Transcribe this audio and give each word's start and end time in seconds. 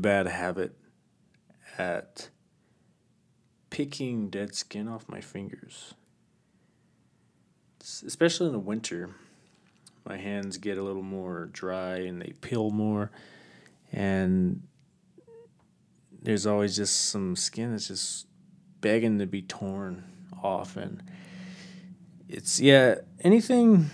bad 0.00 0.26
habit 0.26 0.76
at 1.78 2.30
picking 3.70 4.28
dead 4.30 4.54
skin 4.54 4.88
off 4.88 5.08
my 5.08 5.20
fingers. 5.20 5.94
S- 7.80 8.02
Especially 8.06 8.46
in 8.46 8.52
the 8.52 8.58
winter, 8.58 9.10
my 10.04 10.16
hands 10.16 10.58
get 10.58 10.78
a 10.78 10.82
little 10.82 11.02
more 11.02 11.46
dry 11.52 11.96
and 11.98 12.20
they 12.20 12.32
peel 12.40 12.70
more, 12.70 13.10
and 13.92 14.62
there's 16.22 16.46
always 16.46 16.76
just 16.76 17.08
some 17.08 17.36
skin 17.36 17.72
that's 17.72 17.88
just 17.88 18.26
begging 18.80 19.18
to 19.18 19.26
be 19.26 19.42
torn 19.42 20.04
off, 20.42 20.76
and 20.76 21.02
it's 22.28 22.60
yeah 22.60 22.96
anything 23.20 23.90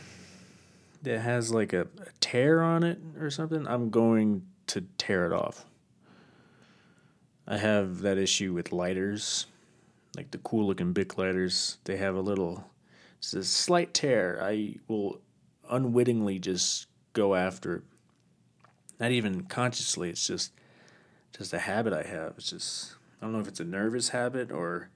that 1.03 1.21
has 1.21 1.53
like 1.53 1.73
a, 1.73 1.83
a 1.83 2.11
tear 2.21 2.63
on 2.63 2.83
it 2.83 2.99
or 3.21 3.31
something, 3.31 3.67
I'm 3.67 3.91
going 3.91 4.43
to 4.69 4.83
tear 4.99 5.27
it 5.27 5.33
off. 5.33 5.65
I 7.49 7.59
have 7.59 8.01
that 8.01 8.19
issue 8.19 8.53
with 8.53 8.73
lighters, 8.73 9.47
like 10.17 10.31
the 10.31 10.39
cool 10.39 10.67
looking 10.67 10.93
Bic 10.93 11.17
lighters. 11.17 11.79
They 11.85 11.97
have 11.97 12.17
a 12.17 12.21
little, 12.21 12.65
it's 13.19 13.35
a 13.35 13.45
slight 13.45 13.95
tear. 13.95 14.39
I 14.43 14.77
will 14.89 15.21
unwittingly 15.71 16.39
just 16.39 16.87
go 17.13 17.35
after 17.35 17.77
it. 17.77 17.83
Not 18.99 19.11
even 19.13 19.43
consciously. 19.43 20.11
It's 20.11 20.27
just, 20.27 20.53
just 21.37 21.53
a 21.53 21.59
habit 21.59 21.93
I 21.93 22.03
have. 22.03 22.35
It's 22.39 22.51
just, 22.51 22.97
I 23.21 23.25
don't 23.25 23.33
know 23.33 23.41
if 23.41 23.49
it's 23.49 23.61
a 23.61 23.65
nervous 23.65 24.09
habit 24.09 24.51
or 24.51 24.91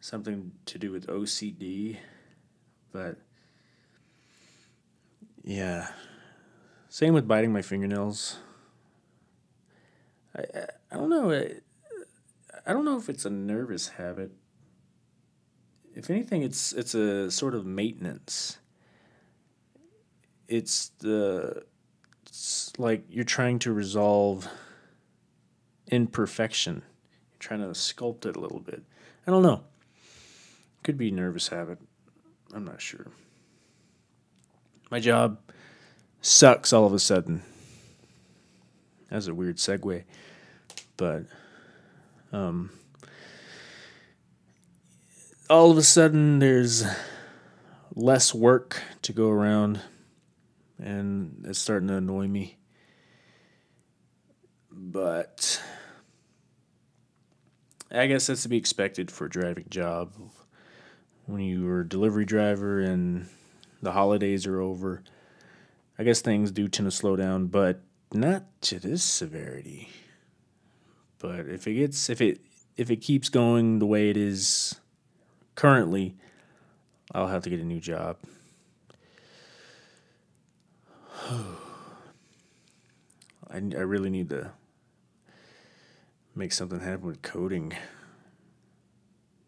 something 0.00 0.52
to 0.66 0.78
do 0.78 0.90
with 0.90 1.06
OCD, 1.06 1.98
but 2.92 3.18
yeah. 5.44 5.88
Same 6.88 7.14
with 7.14 7.28
biting 7.28 7.52
my 7.52 7.62
fingernails. 7.62 8.38
I, 10.36 10.42
I, 10.90 10.96
don't 10.96 11.10
know. 11.10 11.30
I, 11.30 11.52
I 12.68 12.74
don't 12.74 12.84
know 12.84 12.98
if 12.98 13.08
it's 13.08 13.24
a 13.24 13.30
nervous 13.30 13.88
habit. 13.88 14.30
If 15.94 16.10
anything, 16.10 16.42
it's 16.42 16.74
it's 16.74 16.94
a 16.94 17.30
sort 17.30 17.54
of 17.54 17.64
maintenance. 17.64 18.58
It's 20.46 20.90
the 20.98 21.64
it's 22.26 22.70
like 22.76 23.04
you're 23.08 23.24
trying 23.24 23.58
to 23.60 23.72
resolve 23.72 24.46
imperfection. 25.90 26.82
You're 27.32 27.38
trying 27.38 27.60
to 27.60 27.68
sculpt 27.68 28.26
it 28.26 28.36
a 28.36 28.40
little 28.40 28.60
bit. 28.60 28.82
I 29.26 29.30
don't 29.30 29.42
know. 29.42 29.62
Could 30.82 30.98
be 30.98 31.10
nervous 31.10 31.48
habit. 31.48 31.78
I'm 32.52 32.66
not 32.66 32.82
sure. 32.82 33.06
My 34.90 35.00
job 35.00 35.38
sucks 36.20 36.74
all 36.74 36.84
of 36.84 36.92
a 36.92 36.98
sudden. 36.98 37.42
That's 39.08 39.26
a 39.26 39.34
weird 39.34 39.56
segue, 39.56 40.04
but 40.98 41.24
um, 42.32 42.70
all 45.48 45.70
of 45.70 45.78
a 45.78 45.82
sudden 45.82 46.38
there's 46.38 46.84
less 47.94 48.34
work 48.34 48.82
to 49.02 49.12
go 49.12 49.28
around, 49.30 49.80
and 50.78 51.44
it's 51.46 51.58
starting 51.58 51.88
to 51.88 51.94
annoy 51.94 52.28
me. 52.28 52.58
But 54.70 55.60
I 57.90 58.06
guess 58.06 58.26
that's 58.26 58.42
to 58.42 58.48
be 58.48 58.56
expected 58.56 59.10
for 59.10 59.26
a 59.26 59.30
driving 59.30 59.66
job. 59.70 60.12
When 61.26 61.40
you 61.40 61.64
were 61.64 61.80
a 61.80 61.88
delivery 61.88 62.24
driver 62.24 62.80
and 62.80 63.28
the 63.82 63.92
holidays 63.92 64.46
are 64.46 64.60
over, 64.60 65.02
I 65.98 66.04
guess 66.04 66.20
things 66.20 66.50
do 66.50 66.68
tend 66.68 66.86
to 66.86 66.96
slow 66.96 67.16
down, 67.16 67.46
but 67.46 67.82
not 68.12 68.44
to 68.62 68.78
this 68.78 69.02
severity. 69.02 69.88
But 71.18 71.46
if 71.48 71.66
it 71.66 71.74
gets 71.74 72.08
if 72.10 72.20
it 72.20 72.40
if 72.76 72.90
it 72.90 72.96
keeps 72.96 73.28
going 73.28 73.78
the 73.80 73.86
way 73.86 74.10
it 74.10 74.16
is 74.16 74.76
currently, 75.54 76.14
I'll 77.12 77.28
have 77.28 77.42
to 77.42 77.50
get 77.50 77.60
a 77.60 77.64
new 77.64 77.80
job. 77.80 78.16
I, 83.50 83.56
I 83.56 83.56
really 83.58 84.10
need 84.10 84.28
to 84.30 84.52
make 86.34 86.52
something 86.52 86.80
happen 86.80 87.06
with 87.06 87.22
coding 87.22 87.72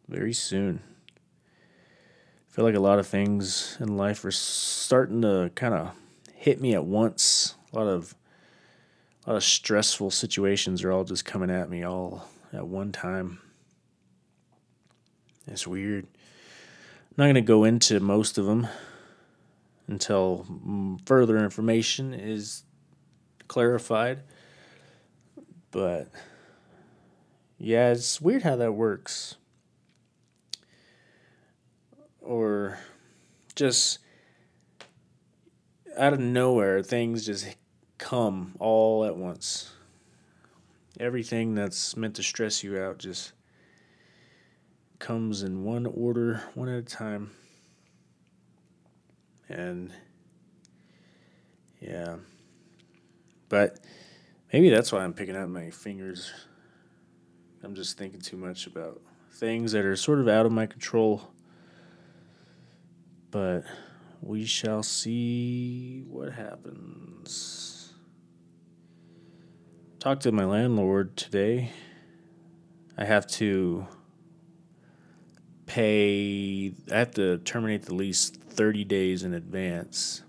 very 0.08 0.32
soon. 0.32 0.82
I 1.16 2.52
feel 2.52 2.64
like 2.64 2.74
a 2.74 2.80
lot 2.80 2.98
of 2.98 3.06
things 3.06 3.76
in 3.78 3.96
life 3.96 4.24
are 4.24 4.32
starting 4.32 5.22
to 5.22 5.52
kind 5.54 5.72
of 5.72 5.92
hit 6.34 6.60
me 6.60 6.74
at 6.74 6.84
once. 6.84 7.54
A 7.72 7.78
lot 7.78 7.86
of 7.86 8.16
a 9.24 9.30
lot 9.30 9.36
of 9.36 9.44
stressful 9.44 10.10
situations 10.10 10.82
are 10.82 10.92
all 10.92 11.04
just 11.04 11.24
coming 11.24 11.50
at 11.50 11.68
me 11.68 11.82
all 11.82 12.28
at 12.52 12.66
one 12.66 12.92
time. 12.92 13.40
It's 15.46 15.66
weird. 15.66 16.04
I'm 16.04 17.14
not 17.16 17.24
going 17.24 17.34
to 17.34 17.40
go 17.42 17.64
into 17.64 18.00
most 18.00 18.38
of 18.38 18.46
them 18.46 18.66
until 19.86 20.46
further 21.04 21.36
information 21.38 22.14
is 22.14 22.64
clarified. 23.48 24.22
But 25.70 26.08
yeah, 27.58 27.90
it's 27.90 28.20
weird 28.20 28.42
how 28.42 28.56
that 28.56 28.72
works. 28.72 29.36
Or 32.20 32.78
just 33.54 33.98
out 35.98 36.12
of 36.12 36.20
nowhere, 36.20 36.82
things 36.82 37.26
just 37.26 37.56
come 38.00 38.54
all 38.58 39.04
at 39.04 39.14
once. 39.14 39.70
Everything 40.98 41.54
that's 41.54 41.96
meant 41.96 42.16
to 42.16 42.22
stress 42.22 42.64
you 42.64 42.78
out 42.78 42.98
just 42.98 43.32
comes 44.98 45.42
in 45.42 45.64
one 45.64 45.86
order, 45.86 46.42
one 46.54 46.68
at 46.68 46.78
a 46.78 46.82
time. 46.82 47.30
And 49.48 49.92
yeah. 51.80 52.16
But 53.50 53.78
maybe 54.52 54.70
that's 54.70 54.90
why 54.92 55.04
I'm 55.04 55.12
picking 55.12 55.36
out 55.36 55.48
my 55.50 55.70
fingers. 55.70 56.32
I'm 57.62 57.74
just 57.74 57.98
thinking 57.98 58.20
too 58.20 58.38
much 58.38 58.66
about 58.66 59.00
things 59.32 59.72
that 59.72 59.84
are 59.84 59.96
sort 59.96 60.20
of 60.20 60.28
out 60.28 60.46
of 60.46 60.52
my 60.52 60.66
control. 60.66 61.22
But 63.30 63.64
we 64.22 64.46
shall 64.46 64.82
see 64.82 66.02
what 66.08 66.32
happens. 66.32 67.79
Talked 70.00 70.22
to 70.22 70.32
my 70.32 70.46
landlord 70.46 71.14
today. 71.14 71.72
I 72.96 73.04
have 73.04 73.26
to 73.32 73.86
pay, 75.66 76.72
I 76.90 76.96
have 76.96 77.10
to 77.16 77.36
terminate 77.36 77.82
the 77.82 77.94
lease 77.94 78.30
30 78.30 78.84
days 78.84 79.24
in 79.24 79.34
advance. 79.34 80.22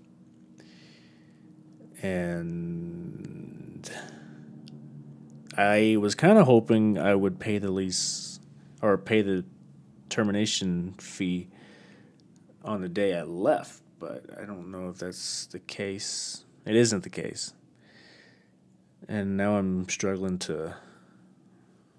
And 2.02 3.90
I 5.56 5.96
was 5.98 6.14
kind 6.14 6.36
of 6.36 6.44
hoping 6.44 6.98
I 6.98 7.14
would 7.14 7.40
pay 7.40 7.56
the 7.56 7.70
lease 7.70 8.40
or 8.82 8.98
pay 8.98 9.22
the 9.22 9.42
termination 10.10 10.96
fee 10.98 11.48
on 12.62 12.82
the 12.82 12.90
day 12.90 13.18
I 13.18 13.22
left, 13.22 13.80
but 13.98 14.26
I 14.38 14.44
don't 14.44 14.70
know 14.70 14.90
if 14.90 14.98
that's 14.98 15.46
the 15.46 15.60
case. 15.60 16.44
It 16.66 16.76
isn't 16.76 17.04
the 17.04 17.08
case. 17.08 17.54
And 19.08 19.36
now 19.36 19.56
I'm 19.56 19.88
struggling 19.88 20.38
to 20.40 20.76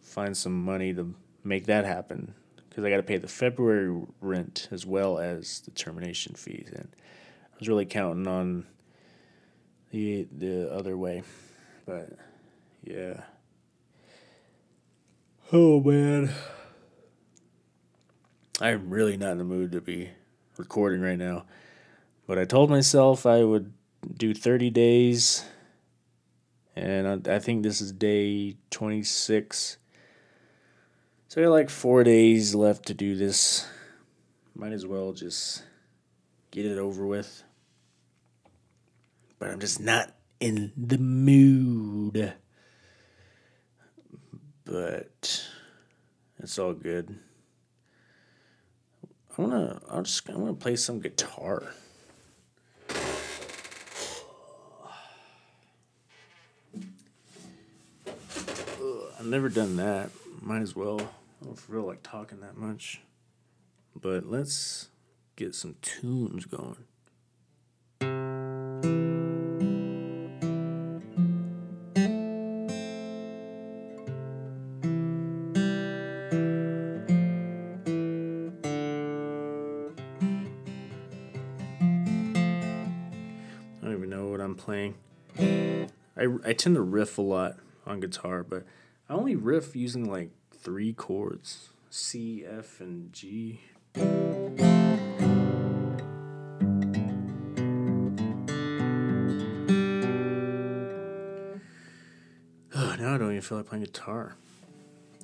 find 0.02 0.36
some 0.36 0.64
money 0.64 0.94
to 0.94 1.14
make 1.44 1.66
that 1.66 1.86
happen 1.86 2.34
because 2.70 2.84
I 2.84 2.90
got 2.90 2.98
to 2.98 3.04
pay 3.04 3.18
the 3.18 3.28
February 3.28 4.04
rent 4.22 4.68
as 4.72 4.86
well 4.86 5.20
as 5.20 5.60
the 5.62 5.72
termination 5.72 6.36
fees. 6.36 6.72
And 6.74 6.88
I 7.54 7.56
was 7.60 7.68
really 7.68 7.86
counting 7.86 8.28
on 8.28 8.66
the 9.92 10.28
the 10.32 10.74
other 10.74 10.98
way, 10.98 11.24
but 11.86 12.10
yeah. 12.84 13.22
Oh 15.52 15.80
man. 15.82 16.32
I'm 18.60 18.90
really 18.90 19.18
not 19.18 19.34
in 19.34 19.38
the 19.40 19.44
mood 19.44 19.72
to 19.74 19.82
be 19.82 20.10
recording 20.58 21.02
right 21.02 21.18
now. 21.18 21.46
But 22.28 22.40
I 22.40 22.46
told 22.46 22.70
myself 22.70 23.26
I 23.26 23.44
would 23.44 23.74
do 24.16 24.34
30 24.34 24.70
days. 24.70 25.44
And 26.76 27.28
I, 27.28 27.36
I 27.36 27.40
think 27.40 27.64
this 27.64 27.82
is 27.82 27.92
day 27.92 28.58
26. 28.72 29.78
So 31.28 31.42
I 31.42 31.46
got 31.46 31.52
like 31.52 31.70
four 31.70 32.04
days 32.04 32.56
left 32.56 32.88
to 32.88 32.94
do 32.94 33.16
this. 33.16 33.68
Might 34.56 34.74
as 34.74 34.86
well 34.86 35.14
just 35.14 35.64
get 36.52 36.66
it 36.66 36.78
over 36.78 37.06
with. 37.06 37.44
But 39.40 39.50
I'm 39.50 39.60
just 39.60 39.80
not 39.80 40.14
in 40.40 40.72
the 40.78 40.98
mood. 40.98 42.34
But 44.66 45.44
it's 46.40 46.58
all 46.60 46.74
good. 46.74 47.20
I 49.38 49.42
wanna. 49.42 49.82
I'll 49.90 50.04
just. 50.04 50.30
I 50.30 50.36
wanna 50.36 50.54
play 50.54 50.76
some 50.76 51.00
guitar. 51.00 51.64
I've 59.24 59.30
never 59.30 59.48
done 59.48 59.78
that. 59.78 60.10
Might 60.42 60.62
as 60.62 60.76
well. 60.76 61.00
I 61.00 61.46
don't 61.46 61.58
feel 61.58 61.84
like 61.84 62.04
talking 62.04 62.42
that 62.42 62.58
much. 62.58 63.00
But 63.96 64.30
let's 64.30 64.90
get 65.38 65.56
some 65.56 65.78
tunes 65.82 66.44
going. 66.44 66.76
I 68.02 68.06
don't 83.86 83.94
even 83.94 84.10
know 84.10 84.28
what 84.28 84.42
I'm 84.42 84.56
playing. 84.56 84.96
I, 85.40 86.28
I 86.46 86.52
tend 86.52 86.76
to 86.76 86.82
riff 86.82 87.18
a 87.18 87.22
lot 87.22 87.56
on 87.88 88.02
guitar, 88.02 88.44
but 88.44 88.66
I 89.10 89.14
only 89.16 89.36
riff 89.36 89.76
using 89.76 90.10
like 90.10 90.30
three 90.52 90.94
chords 90.94 91.70
C, 91.90 92.46
F, 92.46 92.80
and 92.80 93.12
G. 93.12 93.62
Now 103.00 103.16
I 103.16 103.18
don't 103.18 103.32
even 103.32 103.42
feel 103.42 103.58
like 103.58 103.68
playing 103.68 103.84
guitar. 103.84 104.38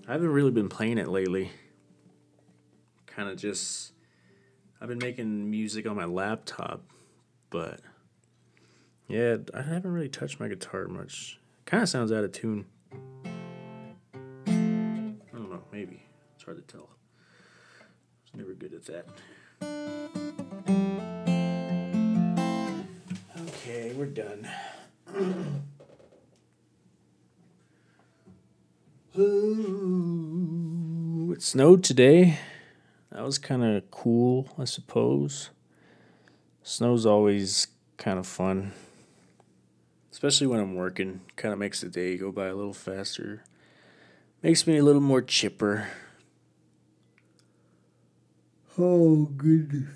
I 0.06 0.12
haven't 0.12 0.28
really 0.28 0.52
been 0.52 0.68
playing 0.68 0.98
it 0.98 1.08
lately. 1.08 1.52
Kind 3.06 3.30
of 3.30 3.38
just. 3.38 3.94
I've 4.82 4.90
been 4.90 4.98
making 4.98 5.50
music 5.50 5.88
on 5.88 5.96
my 5.96 6.06
laptop, 6.06 6.84
but. 7.50 7.80
Yeah, 9.08 9.38
I 9.54 9.62
haven't 9.62 9.94
really 9.94 10.10
touched 10.10 10.40
my 10.42 10.50
guitar 10.50 10.88
much. 10.88 11.40
Kind 11.66 11.82
of 11.82 11.88
sounds 11.88 12.12
out 12.12 12.26
of 12.26 12.34
tune. 12.34 12.66
Hard 16.50 16.68
to 16.68 16.74
tell. 16.74 16.90
I 17.80 17.84
was 18.24 18.34
never 18.34 18.56
good 18.56 18.74
at 18.74 18.84
that. 18.86 19.06
Okay, 23.40 23.94
we're 23.94 24.08
done. 24.08 24.50
Ooh, 29.16 30.12
it 31.34 31.44
snowed 31.44 31.84
today. 31.84 32.40
That 33.12 33.22
was 33.24 33.38
kind 33.38 33.64
of 33.64 33.92
cool, 33.92 34.50
I 34.58 34.66
suppose. 34.66 35.52
Snow's 36.64 37.06
always 37.06 37.68
kind 37.98 38.18
of 38.18 38.26
fun, 38.26 38.72
especially 40.12 40.48
when 40.48 40.60
I'm 40.60 40.74
working. 40.74 41.22
Kind 41.36 41.54
of 41.54 41.60
makes 41.60 41.82
the 41.82 41.90
day 41.90 42.18
go 42.18 42.32
by 42.32 42.48
a 42.48 42.56
little 42.56 42.74
faster. 42.74 43.44
Makes 44.42 44.66
me 44.66 44.78
a 44.78 44.84
little 44.84 45.00
more 45.00 45.22
chipper. 45.22 45.90
Oh, 48.78 49.26
goodness. 49.26 49.90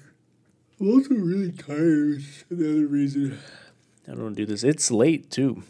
I'm 0.80 0.90
also 0.90 1.14
really 1.16 1.52
tired. 1.52 2.24
Another 2.50 2.88
reason 2.88 3.38
I 4.08 4.16
don't 4.16 4.34
do 4.34 4.46
this. 4.46 4.64
It's 4.64 4.92
late, 4.92 5.30
too. 5.30 5.64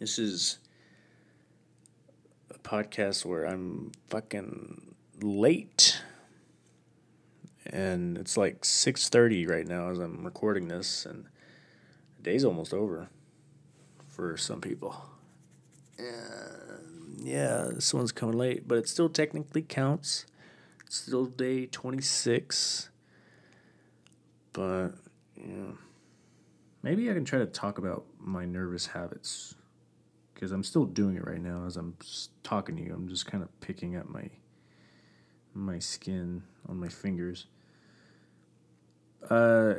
This 0.00 0.18
is 0.18 0.58
a 2.50 2.58
podcast 2.58 3.24
where 3.24 3.44
I'm 3.44 3.92
fucking 4.08 4.94
late. 5.20 6.02
And 7.66 8.16
it's 8.16 8.36
like 8.36 8.62
6:30 8.62 9.48
right 9.48 9.66
now 9.66 9.90
as 9.90 9.98
I'm 9.98 10.24
recording 10.24 10.68
this 10.68 11.04
and 11.04 11.26
the 12.16 12.22
day's 12.22 12.44
almost 12.44 12.72
over 12.72 13.10
for 14.08 14.36
some 14.36 14.60
people. 14.60 15.04
Yeah, 17.20 17.68
this 17.74 17.92
one's 17.92 18.12
coming 18.12 18.38
late, 18.38 18.66
but 18.66 18.78
it 18.78 18.88
still 18.88 19.08
technically 19.10 19.62
counts. 19.62 20.24
Still 20.88 21.26
day 21.26 21.66
26. 21.66 22.90
But 24.52 24.90
yeah. 25.36 25.72
Maybe 26.82 27.10
I 27.10 27.14
can 27.14 27.24
try 27.24 27.40
to 27.40 27.46
talk 27.46 27.78
about 27.78 28.04
my 28.18 28.44
nervous 28.44 28.86
habits 28.86 29.54
because 30.32 30.52
I'm 30.52 30.62
still 30.62 30.84
doing 30.84 31.16
it 31.16 31.26
right 31.26 31.40
now 31.40 31.64
as 31.66 31.76
I'm 31.76 31.96
talking 32.42 32.76
to 32.76 32.82
you. 32.82 32.94
I'm 32.94 33.08
just 33.08 33.26
kind 33.26 33.42
of 33.42 33.60
picking 33.60 33.94
at 33.94 34.08
my 34.08 34.30
my 35.54 35.80
skin 35.80 36.44
on 36.68 36.78
my 36.78 36.88
fingers. 36.88 37.46
Uh, 39.28 39.74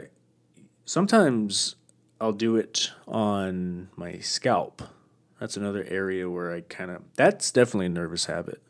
sometimes 0.83 1.75
I'll 2.19 2.33
do 2.33 2.57
it 2.57 2.91
on 3.07 3.89
my 3.95 4.19
scalp. 4.19 4.81
That's 5.39 5.55
another 5.55 5.85
area 5.87 6.29
where 6.29 6.51
I 6.51 6.61
kind 6.61 6.91
of 6.91 7.03
that's 7.15 7.49
definitely 7.51 7.85
a 7.85 7.89
nervous 7.89 8.25
habit. 8.25 8.61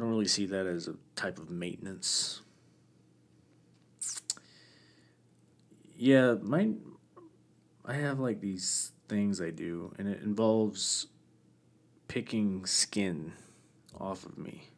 I 0.00 0.02
don't 0.02 0.12
really 0.12 0.28
see 0.28 0.46
that 0.46 0.66
as 0.66 0.88
a 0.88 0.94
type 1.14 1.38
of 1.38 1.50
maintenance. 1.50 2.40
Yeah, 5.94 6.36
my 6.40 6.70
I 7.84 7.92
have 7.96 8.18
like 8.18 8.40
these 8.40 8.92
things 9.08 9.42
I 9.42 9.50
do, 9.50 9.92
and 9.98 10.08
it 10.08 10.22
involves 10.22 11.08
picking 12.08 12.64
skin 12.64 13.34
off 14.00 14.24
of 14.24 14.38
me. 14.38 14.70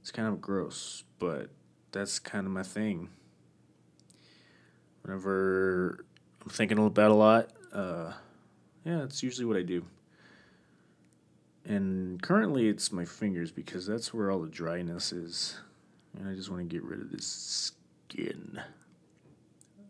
It's 0.00 0.10
kind 0.10 0.28
of 0.28 0.40
gross, 0.40 1.04
but 1.18 1.50
that's 1.92 2.18
kind 2.18 2.46
of 2.46 2.52
my 2.52 2.62
thing. 2.62 3.10
Whenever 5.02 6.06
I'm 6.42 6.48
thinking 6.48 6.78
about 6.78 7.10
a 7.10 7.14
lot, 7.14 7.50
uh, 7.74 8.14
yeah, 8.86 9.02
it's 9.02 9.22
usually 9.22 9.44
what 9.44 9.58
I 9.58 9.62
do. 9.62 9.84
And 11.68 12.20
currently, 12.22 12.66
it's 12.68 12.90
my 12.90 13.04
fingers 13.04 13.52
because 13.52 13.86
that's 13.86 14.14
where 14.14 14.30
all 14.30 14.40
the 14.40 14.48
dryness 14.48 15.12
is, 15.12 15.60
and 16.18 16.26
I 16.26 16.34
just 16.34 16.50
want 16.50 16.62
to 16.62 16.74
get 16.74 16.82
rid 16.82 17.02
of 17.02 17.12
this 17.12 17.26
skin. 17.26 18.58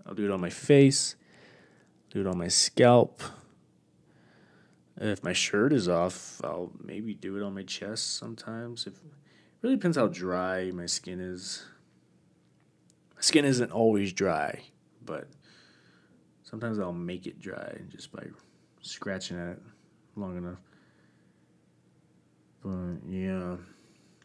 I'll 0.04 0.14
do 0.14 0.24
it 0.24 0.32
on 0.32 0.40
my 0.40 0.50
face, 0.50 1.14
do 2.10 2.20
it 2.20 2.26
on 2.26 2.36
my 2.36 2.48
scalp. 2.48 3.22
If 5.00 5.22
my 5.22 5.32
shirt 5.32 5.72
is 5.72 5.88
off, 5.88 6.40
I'll 6.42 6.72
maybe 6.82 7.14
do 7.14 7.36
it 7.36 7.44
on 7.44 7.54
my 7.54 7.62
chest 7.62 8.16
sometimes. 8.16 8.88
If 8.88 8.94
really 9.62 9.76
depends 9.76 9.96
how 9.96 10.08
dry 10.08 10.72
my 10.72 10.86
skin 10.86 11.20
is. 11.20 11.64
My 13.14 13.20
skin 13.20 13.44
isn't 13.44 13.70
always 13.70 14.12
dry, 14.12 14.62
but 15.04 15.28
sometimes 16.42 16.80
I'll 16.80 16.92
make 16.92 17.28
it 17.28 17.40
dry 17.40 17.78
just 17.88 18.10
by 18.10 18.24
scratching 18.80 19.38
at 19.38 19.50
it 19.50 19.62
long 20.16 20.36
enough. 20.36 20.67
But 22.62 23.08
yeah, 23.08 23.56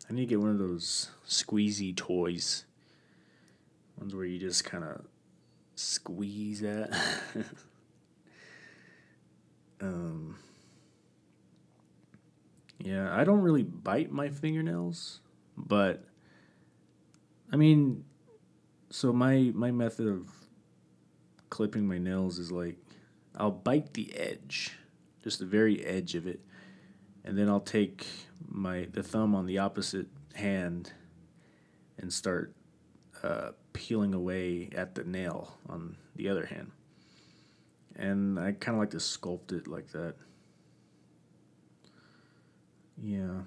I 0.09 0.13
need 0.13 0.21
to 0.21 0.27
get 0.27 0.39
one 0.39 0.49
of 0.49 0.57
those 0.57 1.11
squeezy 1.27 1.95
toys. 1.95 2.65
Ones 3.97 4.15
where 4.15 4.25
you 4.25 4.39
just 4.39 4.65
kind 4.65 4.83
of 4.83 5.05
squeeze 5.75 6.63
at. 6.63 6.91
um, 9.81 10.37
yeah, 12.79 13.15
I 13.15 13.23
don't 13.23 13.41
really 13.41 13.63
bite 13.63 14.11
my 14.11 14.29
fingernails, 14.29 15.19
but 15.55 16.03
I 17.51 17.55
mean, 17.55 18.03
so 18.89 19.13
my 19.13 19.51
my 19.53 19.71
method 19.71 20.07
of 20.07 20.29
clipping 21.49 21.87
my 21.87 21.97
nails 21.97 22.39
is 22.39 22.51
like 22.51 22.77
I'll 23.35 23.51
bite 23.51 23.93
the 23.93 24.13
edge, 24.15 24.77
just 25.23 25.39
the 25.39 25.45
very 25.45 25.83
edge 25.85 26.15
of 26.15 26.27
it, 26.27 26.41
and 27.23 27.37
then 27.37 27.49
I'll 27.49 27.59
take 27.59 28.05
my 28.47 28.87
the 28.91 29.03
thumb 29.03 29.35
on 29.35 29.45
the 29.45 29.59
opposite 29.59 30.07
hand 30.35 30.93
and 31.97 32.11
start 32.11 32.53
uh, 33.23 33.51
peeling 33.71 34.13
away 34.13 34.69
at 34.75 34.95
the 34.95 35.03
nail 35.03 35.57
on 35.69 35.95
the 36.15 36.29
other 36.29 36.45
hand. 36.45 36.71
And 37.95 38.39
I 38.39 38.51
kind 38.53 38.75
of 38.75 38.79
like 38.79 38.91
to 38.91 38.97
sculpt 38.97 39.51
it 39.51 39.67
like 39.67 39.91
that. 39.91 40.15
Yeah. 43.01 43.41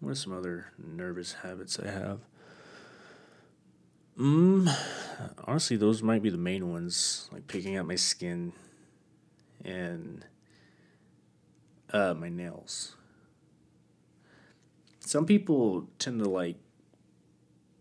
What 0.00 0.10
are 0.10 0.14
some 0.14 0.32
other 0.32 0.66
nervous 0.78 1.32
habits 1.32 1.78
I 1.78 1.90
have? 1.90 2.20
Mm, 4.18 4.72
honestly, 5.44 5.76
those 5.76 6.02
might 6.02 6.22
be 6.22 6.30
the 6.30 6.38
main 6.38 6.72
ones, 6.72 7.28
like 7.32 7.46
picking 7.46 7.76
at 7.76 7.86
my 7.86 7.94
skin 7.94 8.52
and 9.64 10.24
uh, 11.92 12.14
my 12.14 12.28
nails. 12.28 12.96
Some 15.00 15.24
people 15.26 15.88
tend 15.98 16.22
to 16.22 16.28
like 16.28 16.56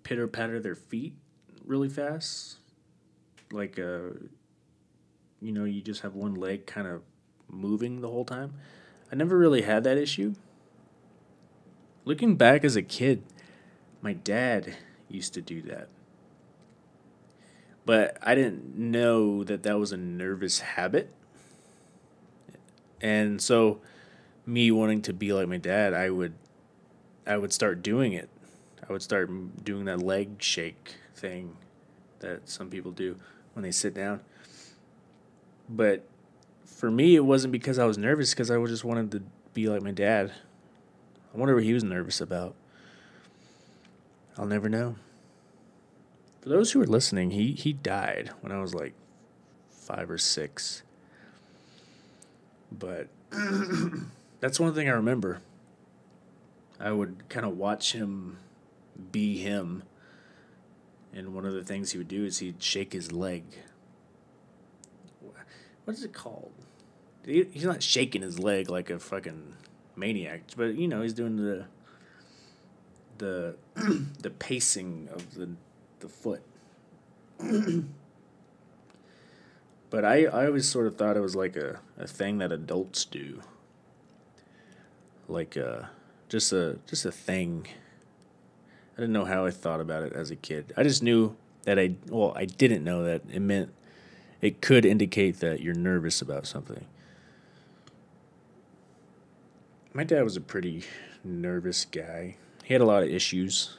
pitter 0.04 0.28
patter 0.28 0.60
their 0.60 0.76
feet 0.76 1.16
really 1.66 1.90
fast. 1.90 2.58
Like, 3.52 3.78
uh, 3.78 4.16
you 5.42 5.52
know, 5.52 5.66
you 5.66 5.82
just 5.82 6.02
have 6.02 6.16
one 6.16 6.36
leg 6.36 6.66
kind 6.66 6.88
of 6.88 7.02
moving 7.50 8.02
the 8.02 8.08
whole 8.08 8.26
time. 8.26 8.54
I 9.12 9.16
never 9.16 9.38
really 9.38 9.62
had 9.62 9.84
that 9.84 9.98
issue. 9.98 10.36
Looking 12.06 12.36
back 12.36 12.64
as 12.64 12.76
a 12.76 12.82
kid, 12.82 13.24
my 14.02 14.14
dad 14.14 14.76
used 15.10 15.34
to 15.34 15.42
do 15.42 15.62
that. 15.64 15.90
But 17.86 18.18
I 18.22 18.36
didn't 18.36 18.78
know 18.78 19.44
that 19.44 19.64
that 19.64 19.80
was 19.80 19.92
a 19.92 19.98
nervous 19.98 20.60
habit. 20.60 21.14
And 23.00 23.42
so 23.42 23.80
me 24.48 24.72
wanting 24.72 25.02
to 25.04 25.14
be 25.14 25.34
like 25.34 25.48
my 25.48 25.58
dad, 25.58 25.94
I 25.94 26.10
would 26.10 26.34
I 27.28 27.38
would 27.38 27.54
start 27.54 27.84
doing 27.84 28.14
it. 28.14 28.30
I 28.88 28.94
would 28.94 29.02
start 29.02 29.30
doing 29.64 29.86
that 29.86 30.02
leg 30.02 30.42
shake 30.42 30.96
thing 31.14 31.58
that 32.20 32.50
some 32.50 32.70
people 32.70 32.92
do 32.92 33.18
when 33.54 33.64
they 33.64 33.72
sit 33.72 33.94
down. 33.94 34.22
But 35.70 36.08
for 36.64 36.90
me, 36.90 37.16
it 37.16 37.26
wasn't 37.26 37.52
because 37.52 37.78
I 37.78 37.86
was 37.86 37.98
nervous, 37.98 38.32
because 38.32 38.50
I 38.50 38.64
just 38.66 38.86
wanted 38.86 39.12
to 39.12 39.24
be 39.54 39.68
like 39.68 39.82
my 39.82 39.92
dad. 39.92 40.32
I 41.34 41.38
wonder 41.38 41.54
what 41.54 41.66
he 41.66 41.74
was 41.74 41.84
nervous 41.84 42.22
about. 42.22 42.56
I'll 44.38 44.46
never 44.46 44.70
know. 44.70 44.96
For 46.42 46.50
those 46.50 46.72
who 46.72 46.82
are 46.82 46.88
listening, 46.88 47.32
he, 47.32 47.52
he 47.52 47.74
died 47.74 48.32
when 48.40 48.54
I 48.54 48.62
was 48.62 48.74
like 48.74 48.94
five 49.70 50.10
or 50.10 50.18
six. 50.18 50.84
But 52.72 53.08
that's 54.40 54.60
one 54.60 54.74
thing 54.74 54.88
I 54.88 54.94
remember. 54.94 55.42
I 56.80 56.92
would 56.92 57.28
kind 57.30 57.46
of 57.46 57.58
watch 57.58 57.94
him 57.94 58.38
be 59.12 59.38
him. 59.38 59.84
And 61.14 61.34
one 61.34 61.46
of 61.46 61.54
the 61.54 61.64
things 61.64 61.92
he 61.92 61.98
would 61.98 62.08
do 62.08 62.26
is 62.26 62.40
he'd 62.40 62.62
shake 62.62 62.94
his 62.94 63.12
leg. 63.12 63.44
What 65.86 65.96
is 65.96 66.04
it 66.04 66.14
called? 66.14 66.52
He's 67.26 67.64
not 67.64 67.82
shaking 67.82 68.22
his 68.22 68.40
leg 68.40 68.70
like 68.70 68.90
a 68.90 69.00
fucking 69.00 69.56
maniac, 69.96 70.44
but 70.56 70.76
you 70.76 70.88
know 70.88 71.02
he's 71.02 71.14
doing 71.14 71.38
the 71.38 71.66
the 73.18 73.56
the 74.20 74.30
pacing 74.30 75.10
of 75.12 75.34
the 75.36 75.50
the 76.00 76.10
foot. 76.10 76.42
but 79.90 80.06
I 80.06 80.26
I 80.26 80.46
always 80.46 80.68
sort 80.68 80.88
of 80.88 80.96
thought 80.96 81.18
it 81.18 81.22
was 81.22 81.36
like 81.36 81.56
a, 81.56 81.80
a 81.98 82.08
thing 82.08 82.38
that 82.38 82.52
adults 82.52 83.06
do. 83.06 83.42
Like 85.28 85.56
a 85.56 85.90
just 86.30 86.54
a 86.54 86.80
just 86.88 87.06
a 87.06 87.12
thing. 87.12 87.68
I 88.96 89.02
didn't 89.02 89.14
know 89.14 89.26
how 89.26 89.46
I 89.46 89.52
thought 89.52 89.80
about 89.80 90.04
it 90.04 90.14
as 90.14 90.32
a 90.32 90.36
kid. 90.36 90.74
I 90.76 90.84
just 90.84 91.04
knew 91.04 91.36
that 91.64 91.78
I 91.78 91.96
well, 92.10 92.34
I 92.36 92.46
didn't 92.46 92.84
know 92.84 93.04
that 93.04 93.24
it 93.32 93.42
meant 93.42 93.74
it 94.42 94.62
could 94.62 94.86
indicate 94.86 95.40
that 95.40 95.62
you're 95.62 95.74
nervous 95.74 96.22
about 96.22 96.48
something. 96.48 96.86
My 99.94 100.04
dad 100.04 100.24
was 100.24 100.38
a 100.38 100.42
pretty 100.42 100.84
nervous 101.24 101.86
guy. 101.86 102.38
He 102.64 102.74
had 102.74 102.82
a 102.82 102.86
lot 102.86 103.04
of 103.04 103.10
issues. 103.10 103.78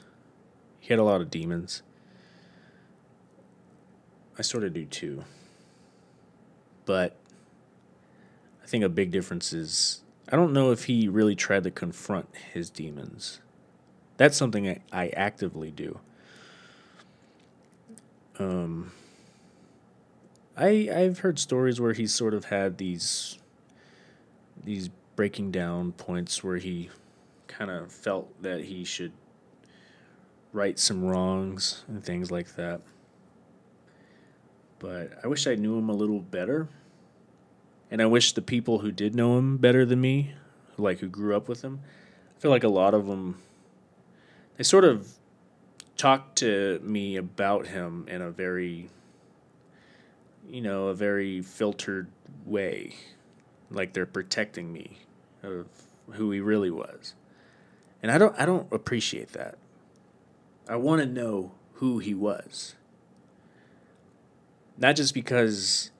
He 0.79 0.89
had 0.89 0.99
a 0.99 1.03
lot 1.03 1.21
of 1.21 1.31
demons. 1.31 1.81
I 4.37 4.41
sort 4.41 4.63
of 4.63 4.73
do 4.73 4.85
too. 4.85 5.23
But 6.85 7.15
I 8.63 8.67
think 8.67 8.83
a 8.83 8.89
big 8.89 9.11
difference 9.11 9.53
is 9.53 10.01
I 10.31 10.35
don't 10.35 10.53
know 10.53 10.71
if 10.71 10.85
he 10.85 11.07
really 11.07 11.35
tried 11.35 11.63
to 11.63 11.71
confront 11.71 12.29
his 12.53 12.69
demons. 12.69 13.41
That's 14.17 14.37
something 14.37 14.69
I, 14.69 14.81
I 14.91 15.07
actively 15.09 15.71
do. 15.71 15.99
Um, 18.37 18.91
I 20.55 20.89
I've 20.93 21.19
heard 21.19 21.39
stories 21.39 21.81
where 21.81 21.93
he 21.93 22.05
sort 22.05 22.33
of 22.33 22.45
had 22.45 22.77
these 22.77 23.39
these 24.63 24.89
breaking 25.15 25.51
down 25.51 25.93
points 25.93 26.43
where 26.43 26.57
he 26.57 26.89
kind 27.47 27.71
of 27.71 27.91
felt 27.91 28.41
that 28.41 28.65
he 28.65 28.83
should 28.83 29.11
right 30.53 30.77
some 30.77 31.03
wrongs 31.03 31.83
and 31.87 32.03
things 32.03 32.29
like 32.31 32.55
that. 32.55 32.81
But 34.79 35.19
I 35.23 35.27
wish 35.27 35.47
I 35.47 35.55
knew 35.55 35.77
him 35.77 35.89
a 35.89 35.93
little 35.93 36.19
better. 36.19 36.69
And 37.91 38.01
I 38.01 38.05
wish 38.05 38.33
the 38.33 38.41
people 38.41 38.79
who 38.79 38.91
did 38.91 39.15
know 39.15 39.37
him 39.37 39.57
better 39.57 39.85
than 39.85 40.01
me, 40.01 40.33
like 40.77 40.99
who 40.99 41.07
grew 41.07 41.35
up 41.35 41.47
with 41.47 41.63
him, 41.63 41.81
I 42.37 42.39
feel 42.39 42.51
like 42.51 42.63
a 42.63 42.69
lot 42.69 42.93
of 42.93 43.07
them 43.07 43.41
they 44.57 44.63
sort 44.63 44.83
of 44.83 45.13
talked 45.95 46.37
to 46.39 46.79
me 46.83 47.15
about 47.15 47.67
him 47.67 48.05
in 48.09 48.21
a 48.21 48.29
very 48.29 48.89
you 50.49 50.61
know, 50.61 50.87
a 50.87 50.93
very 50.93 51.41
filtered 51.41 52.09
way. 52.45 52.95
Like 53.69 53.93
they're 53.93 54.05
protecting 54.05 54.73
me 54.73 54.97
of 55.43 55.67
who 56.11 56.31
he 56.31 56.39
really 56.39 56.71
was. 56.71 57.13
And 58.01 58.11
I 58.11 58.17
don't 58.17 58.35
I 58.39 58.45
don't 58.45 58.71
appreciate 58.71 59.29
that. 59.33 59.57
I 60.67 60.75
want 60.75 61.01
to 61.01 61.07
know 61.07 61.51
who 61.73 61.99
he 61.99 62.13
was. 62.13 62.75
Not 64.77 64.95
just 64.95 65.13
because 65.13 65.91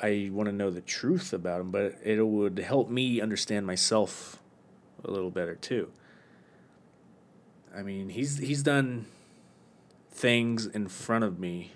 I 0.00 0.28
want 0.32 0.48
to 0.48 0.54
know 0.54 0.70
the 0.70 0.82
truth 0.82 1.32
about 1.32 1.60
him, 1.60 1.70
but 1.70 1.96
it 2.04 2.20
would 2.20 2.58
help 2.58 2.90
me 2.90 3.20
understand 3.20 3.66
myself 3.66 4.38
a 5.04 5.10
little 5.10 5.30
better 5.30 5.54
too. 5.54 5.90
I 7.74 7.82
mean, 7.82 8.10
he's 8.10 8.38
he's 8.38 8.62
done 8.62 9.06
things 10.10 10.66
in 10.66 10.88
front 10.88 11.24
of 11.24 11.38
me 11.38 11.72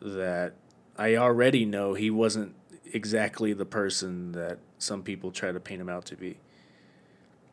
that 0.00 0.54
I 0.96 1.16
already 1.16 1.64
know 1.64 1.94
he 1.94 2.10
wasn't 2.10 2.54
exactly 2.92 3.52
the 3.52 3.64
person 3.64 4.32
that 4.32 4.58
some 4.78 5.02
people 5.02 5.30
try 5.30 5.50
to 5.50 5.60
paint 5.60 5.80
him 5.80 5.88
out 5.88 6.04
to 6.06 6.16
be. 6.16 6.38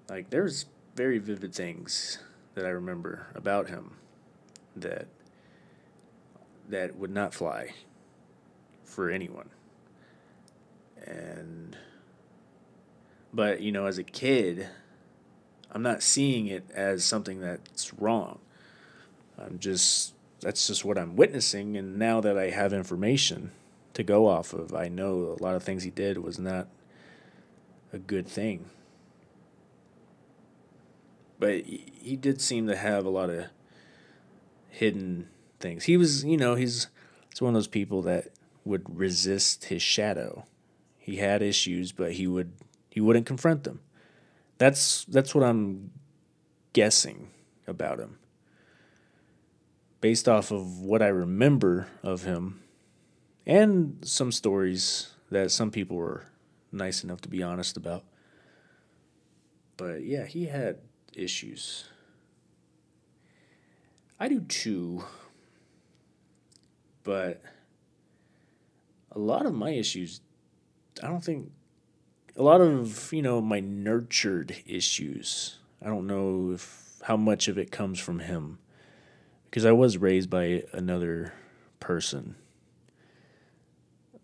Like 0.09 0.29
there's 0.29 0.65
very 0.95 1.17
vivid 1.17 1.53
things 1.53 2.19
that 2.55 2.65
I 2.65 2.69
remember 2.69 3.27
about 3.35 3.69
him 3.69 3.95
that 4.75 5.07
that 6.69 6.95
would 6.95 7.11
not 7.11 7.33
fly 7.33 7.73
for 8.91 9.09
anyone. 9.09 9.49
And 11.05 11.77
but 13.33 13.61
you 13.61 13.71
know 13.71 13.87
as 13.87 13.97
a 13.97 14.03
kid 14.03 14.67
I'm 15.71 15.81
not 15.81 16.03
seeing 16.03 16.47
it 16.47 16.69
as 16.73 17.05
something 17.05 17.39
that's 17.39 17.93
wrong. 17.93 18.39
I'm 19.37 19.57
just 19.57 20.13
that's 20.41 20.67
just 20.67 20.83
what 20.83 20.97
I'm 20.97 21.15
witnessing. 21.15 21.77
And 21.77 21.97
now 21.97 22.19
that 22.21 22.37
I 22.37 22.49
have 22.49 22.73
information 22.73 23.51
to 23.93 24.03
go 24.03 24.27
off 24.27 24.53
of, 24.53 24.75
I 24.75 24.89
know 24.89 25.35
a 25.39 25.41
lot 25.41 25.55
of 25.55 25.63
things 25.63 25.83
he 25.83 25.91
did 25.91 26.17
was 26.17 26.37
not 26.37 26.67
a 27.93 27.99
good 27.99 28.27
thing. 28.27 28.65
But 31.39 31.63
he 31.65 32.17
did 32.19 32.41
seem 32.41 32.67
to 32.67 32.75
have 32.75 33.05
a 33.05 33.09
lot 33.09 33.29
of 33.29 33.45
hidden 34.69 35.29
things. 35.59 35.85
He 35.85 35.97
was, 35.97 36.23
you 36.23 36.37
know, 36.37 36.55
he's 36.55 36.87
it's 37.31 37.41
one 37.41 37.49
of 37.49 37.55
those 37.55 37.67
people 37.67 38.01
that 38.03 38.27
would 38.63 38.97
resist 38.97 39.65
his 39.65 39.81
shadow. 39.81 40.45
He 40.97 41.17
had 41.17 41.41
issues, 41.41 41.91
but 41.91 42.13
he 42.13 42.27
would 42.27 42.53
he 42.89 43.01
wouldn't 43.01 43.25
confront 43.25 43.63
them. 43.63 43.81
That's 44.57 45.05
that's 45.05 45.33
what 45.33 45.43
I'm 45.43 45.91
guessing 46.73 47.31
about 47.67 47.99
him 47.99 48.17
based 50.01 50.27
off 50.27 50.51
of 50.51 50.79
what 50.79 51.01
I 51.01 51.07
remember 51.07 51.87
of 52.03 52.23
him 52.23 52.63
and 53.45 53.99
some 54.03 54.31
stories 54.31 55.13
that 55.29 55.51
some 55.51 55.71
people 55.71 55.95
were 55.95 56.25
nice 56.71 57.03
enough 57.03 57.21
to 57.21 57.29
be 57.29 57.43
honest 57.43 57.77
about. 57.77 58.03
But 59.77 60.03
yeah, 60.03 60.25
he 60.25 60.45
had 60.45 60.79
issues. 61.13 61.85
I 64.19 64.27
do 64.27 64.41
too. 64.41 65.03
But 67.03 67.41
a 69.11 69.19
lot 69.19 69.45
of 69.45 69.53
my 69.53 69.71
issues, 69.71 70.21
I 71.03 71.07
don't 71.07 71.23
think, 71.23 71.51
a 72.35 72.43
lot 72.43 72.61
of, 72.61 73.11
you 73.11 73.21
know, 73.21 73.41
my 73.41 73.59
nurtured 73.59 74.57
issues, 74.65 75.57
I 75.81 75.87
don't 75.87 76.07
know 76.07 76.51
if 76.53 76.81
how 77.03 77.17
much 77.17 77.47
of 77.47 77.57
it 77.57 77.71
comes 77.71 77.99
from 77.99 78.19
him. 78.19 78.59
Because 79.45 79.65
I 79.65 79.73
was 79.73 79.97
raised 79.97 80.29
by 80.29 80.63
another 80.71 81.33
person, 81.81 82.35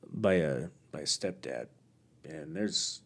by 0.09 0.35
a 0.35 0.69
by 0.91 0.99
a 0.99 1.03
stepdad, 1.03 1.67
and 2.23 2.55
there's 2.55 3.01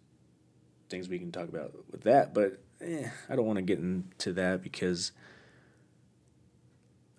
things 0.87 1.09
we 1.09 1.17
can 1.17 1.31
talk 1.31 1.49
about 1.49 1.73
with 1.89 2.01
that, 2.03 2.35
but 2.35 2.59
eh, 2.79 3.09
I 3.27 3.35
don't 3.35 3.47
want 3.47 3.57
to 3.57 3.63
get 3.63 3.79
into 3.79 4.33
that 4.33 4.61
because 4.61 5.13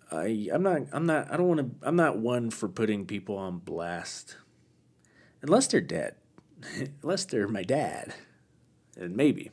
I 0.09 0.47
I'm 0.53 0.63
not 0.63 0.83
I'm 0.93 1.05
not 1.05 1.31
I 1.33 1.35
don't 1.35 1.47
want 1.47 1.59
to 1.59 1.87
I'm 1.87 1.97
not 1.97 2.17
one 2.17 2.49
for 2.49 2.69
putting 2.69 3.05
people 3.05 3.35
on 3.35 3.57
blast 3.57 4.37
unless 5.43 5.67
they're 5.67 5.81
dead, 5.81 6.15
unless 7.03 7.25
they're 7.25 7.47
my 7.47 7.61
dad, 7.61 8.15
and 8.97 9.15
maybe, 9.15 9.51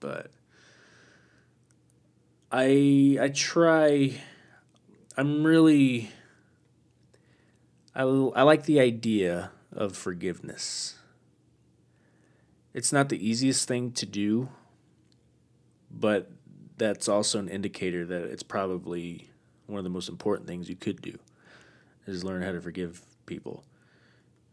but 0.00 0.32
I 2.50 3.18
I 3.20 3.28
try. 3.28 4.14
I'm 5.16 5.44
really. 5.44 6.10
I 7.94 8.02
I 8.02 8.42
like 8.42 8.64
the 8.64 8.80
idea 8.80 9.52
of 9.72 9.96
forgiveness. 9.96 10.96
It's 12.74 12.92
not 12.92 13.08
the 13.08 13.26
easiest 13.26 13.66
thing 13.66 13.92
to 13.92 14.04
do, 14.04 14.50
but 15.90 16.30
that's 16.76 17.08
also 17.08 17.38
an 17.38 17.48
indicator 17.48 18.04
that 18.04 18.24
it's 18.24 18.42
probably 18.42 19.30
one 19.66 19.78
of 19.78 19.84
the 19.84 19.90
most 19.90 20.10
important 20.10 20.46
things 20.46 20.68
you 20.68 20.76
could 20.76 21.00
do 21.00 21.18
is 22.06 22.22
learn 22.22 22.42
how 22.42 22.52
to 22.52 22.60
forgive 22.60 23.02
people. 23.24 23.64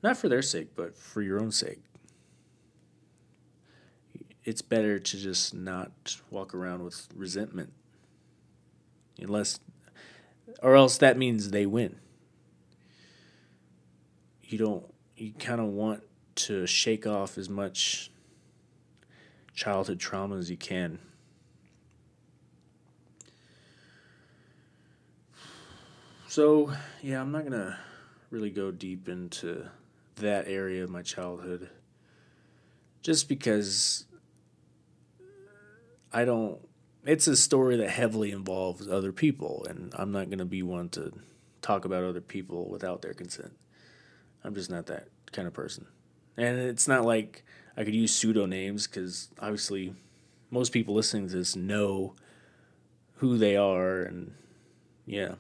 Not 0.04 0.18
for 0.18 0.28
their 0.28 0.42
sake, 0.42 0.76
but 0.76 0.98
for 0.98 1.22
your 1.22 1.40
own 1.40 1.52
sake. 1.52 1.80
It's 4.44 4.62
better 4.62 5.00
to 5.00 5.18
just 5.18 5.54
not 5.54 6.18
walk 6.30 6.54
around 6.54 6.84
with 6.84 7.08
resentment. 7.16 7.72
Unless, 9.18 9.62
or 10.62 10.76
else 10.76 10.98
that 10.98 11.18
means 11.18 11.52
they 11.52 11.66
win. 11.66 11.96
You 14.42 14.58
don't, 14.58 14.94
you 15.16 15.32
kind 15.40 15.62
of 15.62 15.68
want 15.68 16.04
to 16.36 16.68
shake 16.68 17.08
off 17.08 17.38
as 17.38 17.48
much 17.48 18.12
childhood 19.56 20.00
trauma 20.00 20.36
as 20.36 20.52
you 20.52 20.58
can. 20.58 21.00
So, 26.28 26.74
yeah, 27.02 27.22
I'm 27.22 27.32
not 27.32 27.42
going 27.48 27.54
to 27.54 27.78
really 28.32 28.50
go 28.50 28.72
deep 28.72 29.08
into 29.08 29.70
that 30.16 30.48
area 30.48 30.84
of 30.84 30.90
my 30.90 31.02
childhood 31.02 31.70
just 33.02 33.28
because 33.28 34.06
I 36.12 36.26
don't 36.26 36.60
it's 37.06 37.28
a 37.28 37.36
story 37.36 37.76
that 37.78 37.90
heavily 37.90 38.32
involves 38.32 38.88
other 38.88 39.12
people 39.12 39.66
and 39.70 39.94
I'm 39.98 40.12
not 40.12 40.28
going 40.30 40.40
to 40.40 40.46
be 40.46 40.64
one 40.64 40.90
to 40.90 41.12
talk 41.62 41.86
about 41.86 42.04
other 42.04 42.22
people 42.22 42.70
without 42.70 43.02
their 43.02 43.14
consent. 43.14 43.52
I'm 44.44 44.56
just 44.56 44.70
not 44.70 44.86
that 44.86 45.08
kind 45.32 45.48
of 45.48 45.54
person. 45.54 45.86
And 46.38 46.58
it's 46.58 46.88
not 46.88 47.04
like 47.04 47.44
I 47.76 47.84
could 47.84 47.96
use 47.96 48.18
pseudonames 48.18 48.90
cuz 48.90 49.30
obviously 49.40 49.96
most 50.50 50.72
people 50.72 50.94
listening 50.94 51.28
to 51.28 51.36
this 51.36 51.56
know 51.56 52.16
who 53.16 53.38
they 53.38 53.58
are 53.58 54.04
and 54.04 54.34
yeah. 55.06 55.36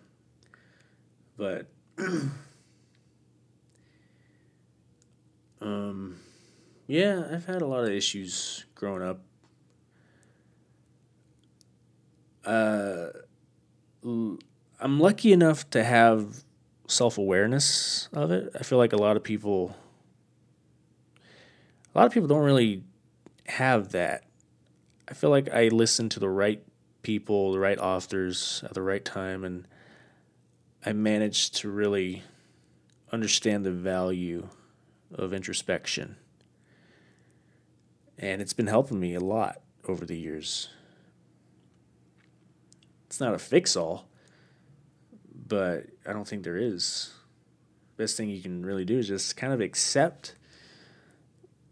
But 1.38 1.68
um 5.63 6.20
yeah, 6.88 7.24
I've 7.32 7.46
had 7.46 7.62
a 7.62 7.65
lot 7.65 7.84
of 7.84 7.89
issues 7.89 8.65
growing 8.75 9.01
up. 9.01 9.22
Uh 12.46 13.08
I'm 14.03 15.00
lucky 15.00 15.32
enough 15.32 15.70
to 15.72 15.84
have 15.84 16.43
self 16.88 17.17
awareness 17.17 18.10
of 18.12 18.32
it. 18.32 18.51
I 18.60 18.63
feel 18.63 18.77
like 18.77 18.93
a 18.93 18.98
lot 18.98 19.15
of 19.15 19.24
people 19.24 19.75
a 21.93 22.00
lot 22.00 22.05
of 22.05 22.12
people 22.12 22.27
don't 22.27 22.43
really 22.43 22.84
have 23.48 23.91
that. 23.91 24.24
I 25.08 25.13
feel 25.13 25.29
like 25.29 25.50
I 25.50 25.67
listen 25.67 26.10
to 26.10 26.20
the 26.20 26.29
right 26.29 26.63
people, 27.01 27.51
the 27.51 27.60
right 27.60 27.77
authors 27.77 28.63
at 28.65 28.74
the 28.74 28.82
right 28.82 29.03
time, 29.03 29.43
and 29.43 29.67
I 30.86 30.93
managed 30.93 31.55
to 31.58 31.70
really 31.70 32.24
understand 33.12 33.65
the 33.65 33.72
value 33.72 34.50
of 35.13 35.34
introspection. 35.34 36.17
And 38.17 38.41
it's 38.41 38.53
been 38.53 38.67
helping 38.67 39.00
me 39.00 39.13
a 39.15 39.20
lot 39.20 39.62
over 39.88 40.05
the 40.05 40.17
years. 40.17 40.70
It's 43.08 43.20
not 43.20 43.34
a 43.34 43.39
fix 43.39 43.75
all, 43.75 44.08
but 45.48 45.88
I 46.08 46.13
don't 46.13 46.27
think 46.27 46.43
there 46.43 46.58
is. 46.58 47.13
Best 47.98 48.17
thing 48.17 48.29
you 48.29 48.41
can 48.41 48.65
really 48.65 48.86
do 48.86 48.98
is 48.98 49.08
just 49.08 49.38
kind 49.38 49.53
of 49.53 49.62
accept 49.62 50.36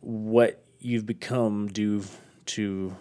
what 0.01 0.63
you've 0.79 1.05
become 1.05 1.67
due 1.67 2.03
to 2.48 2.95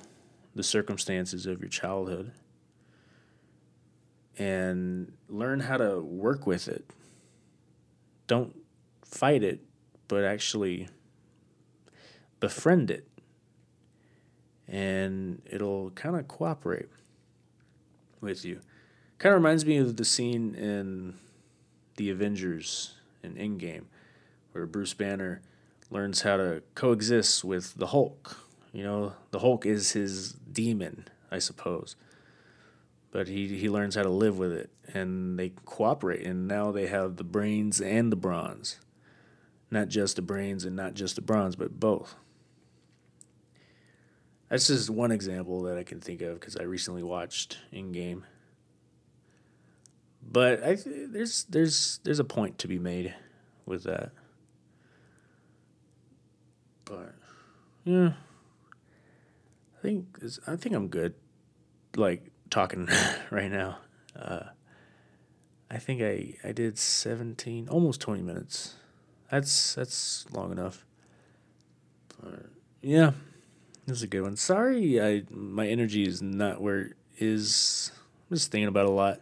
the 0.54 0.62
circumstances 0.62 1.46
of 1.46 1.60
your 1.60 1.68
childhood 1.68 2.32
and 4.38 5.12
learn 5.28 5.60
how 5.60 5.76
to 5.76 6.00
work 6.00 6.46
with 6.46 6.66
it. 6.68 6.84
Don't 8.26 8.56
fight 9.04 9.42
it, 9.42 9.60
but 10.10 10.24
actually 10.24 10.88
befriend 12.40 12.90
it. 12.90 13.06
And 14.66 15.40
it'll 15.48 15.90
kind 15.90 16.16
of 16.16 16.26
cooperate 16.26 16.88
with 18.20 18.44
you. 18.44 18.60
Kind 19.18 19.34
of 19.34 19.40
reminds 19.40 19.64
me 19.64 19.76
of 19.76 19.96
the 19.96 20.04
scene 20.04 20.56
in 20.56 21.14
The 21.94 22.10
Avengers 22.10 22.94
in 23.22 23.34
Endgame, 23.34 23.84
where 24.50 24.66
Bruce 24.66 24.94
Banner 24.94 25.42
learns 25.90 26.22
how 26.22 26.36
to 26.36 26.64
coexist 26.74 27.44
with 27.44 27.74
the 27.76 27.88
Hulk. 27.88 28.36
You 28.72 28.82
know, 28.82 29.12
the 29.30 29.38
Hulk 29.38 29.64
is 29.64 29.92
his 29.92 30.32
demon, 30.32 31.06
I 31.30 31.38
suppose. 31.38 31.94
But 33.12 33.28
he, 33.28 33.58
he 33.58 33.68
learns 33.68 33.94
how 33.94 34.02
to 34.02 34.08
live 34.08 34.38
with 34.38 34.52
it, 34.52 34.70
and 34.92 35.38
they 35.38 35.52
cooperate, 35.64 36.26
and 36.26 36.48
now 36.48 36.72
they 36.72 36.88
have 36.88 37.16
the 37.16 37.24
brains 37.24 37.80
and 37.80 38.10
the 38.10 38.16
bronze. 38.16 38.78
Not 39.70 39.88
just 39.88 40.16
the 40.16 40.22
brains 40.22 40.64
and 40.64 40.74
not 40.74 40.94
just 40.94 41.14
the 41.16 41.22
bronze, 41.22 41.56
but 41.56 41.78
both. 41.78 42.16
That's 44.48 44.66
just 44.66 44.90
one 44.90 45.12
example 45.12 45.62
that 45.62 45.78
I 45.78 45.84
can 45.84 46.00
think 46.00 46.22
of 46.22 46.40
because 46.40 46.56
I 46.56 46.64
recently 46.64 47.04
watched 47.04 47.58
Endgame. 47.72 48.22
But 50.22 50.62
I 50.64 50.76
there's 50.84 51.44
there's 51.44 52.00
there's 52.02 52.18
a 52.18 52.24
point 52.24 52.58
to 52.58 52.68
be 52.68 52.78
made 52.78 53.14
with 53.64 53.84
that. 53.84 54.10
But 56.84 57.14
yeah, 57.84 58.14
I 59.78 59.82
think 59.82 60.18
I 60.46 60.56
think 60.56 60.74
I'm 60.74 60.88
good. 60.88 61.14
Like 61.96 62.30
talking 62.50 62.88
right 63.30 63.50
now. 63.50 63.78
Uh, 64.16 64.46
I 65.70 65.78
think 65.78 66.02
I 66.02 66.34
I 66.46 66.52
did 66.52 66.76
17, 66.76 67.68
almost 67.68 68.00
20 68.00 68.22
minutes. 68.22 68.74
That's 69.30 69.74
that's 69.74 70.26
long 70.32 70.52
enough. 70.52 70.84
But 72.20 72.46
yeah, 72.82 73.12
this 73.86 73.98
is 73.98 74.02
a 74.02 74.08
good 74.08 74.22
one. 74.22 74.36
Sorry, 74.36 75.00
I 75.00 75.22
my 75.30 75.68
energy 75.68 76.06
is 76.06 76.20
not 76.20 76.60
where 76.60 76.80
it 76.80 76.92
is. 77.18 77.92
I'm 78.30 78.36
just 78.36 78.50
thinking 78.50 78.68
about 78.68 78.86
a 78.86 78.90
lot, 78.90 79.20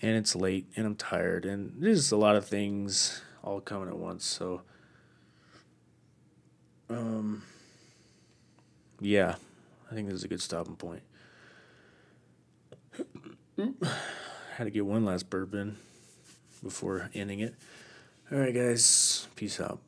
and 0.00 0.16
it's 0.16 0.34
late, 0.34 0.66
and 0.76 0.86
I'm 0.86 0.96
tired, 0.96 1.44
and 1.44 1.74
there's 1.78 2.10
a 2.12 2.16
lot 2.16 2.36
of 2.36 2.44
things 2.44 3.22
all 3.42 3.60
coming 3.60 3.88
at 3.88 3.98
once. 3.98 4.24
So 4.24 4.62
um, 6.90 7.42
yeah, 9.00 9.36
I 9.90 9.94
think 9.94 10.08
this 10.08 10.16
is 10.16 10.24
a 10.24 10.28
good 10.28 10.42
stopping 10.42 10.76
point. 10.76 11.02
Had 14.56 14.64
to 14.64 14.70
get 14.70 14.84
one 14.84 15.04
last 15.04 15.30
bourbon 15.30 15.76
before 16.62 17.10
ending 17.14 17.40
it. 17.40 17.54
All 18.32 18.38
right, 18.38 18.54
guys. 18.54 19.28
Peace 19.36 19.60
out. 19.60 19.78